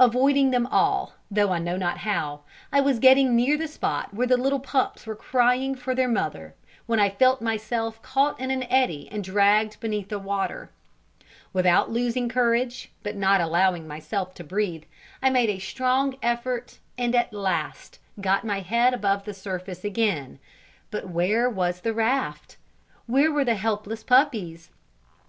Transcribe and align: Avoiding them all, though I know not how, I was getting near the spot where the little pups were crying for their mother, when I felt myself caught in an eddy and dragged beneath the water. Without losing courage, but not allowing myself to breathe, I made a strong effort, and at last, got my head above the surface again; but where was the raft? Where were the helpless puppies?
Avoiding 0.00 0.50
them 0.50 0.66
all, 0.66 1.12
though 1.30 1.52
I 1.52 1.60
know 1.60 1.76
not 1.76 1.98
how, 1.98 2.40
I 2.72 2.80
was 2.80 2.98
getting 2.98 3.36
near 3.36 3.56
the 3.56 3.68
spot 3.68 4.12
where 4.12 4.26
the 4.26 4.36
little 4.36 4.58
pups 4.58 5.06
were 5.06 5.14
crying 5.14 5.76
for 5.76 5.94
their 5.94 6.08
mother, 6.08 6.56
when 6.86 6.98
I 6.98 7.08
felt 7.08 7.40
myself 7.40 8.02
caught 8.02 8.40
in 8.40 8.50
an 8.50 8.64
eddy 8.64 9.08
and 9.12 9.22
dragged 9.22 9.78
beneath 9.78 10.08
the 10.08 10.18
water. 10.18 10.70
Without 11.52 11.88
losing 11.88 12.28
courage, 12.28 12.90
but 13.04 13.14
not 13.14 13.40
allowing 13.40 13.86
myself 13.86 14.34
to 14.34 14.42
breathe, 14.42 14.82
I 15.22 15.30
made 15.30 15.50
a 15.50 15.60
strong 15.60 16.16
effort, 16.20 16.80
and 16.98 17.14
at 17.14 17.32
last, 17.32 18.00
got 18.20 18.44
my 18.44 18.62
head 18.62 18.92
above 18.92 19.24
the 19.24 19.32
surface 19.34 19.84
again; 19.84 20.40
but 20.90 21.10
where 21.10 21.48
was 21.48 21.82
the 21.82 21.94
raft? 21.94 22.56
Where 23.06 23.30
were 23.30 23.44
the 23.44 23.54
helpless 23.54 24.02
puppies? 24.02 24.70